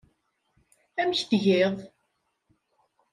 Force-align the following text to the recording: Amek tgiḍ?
Amek 1.01 1.19
tgiḍ? 1.29 1.75